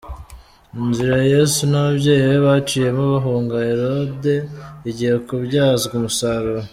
[0.79, 4.33] Inzira Yesu n’ ababyeyi be baciyemo bahunga Herode
[4.89, 6.53] igiye kubyazwa umusaro.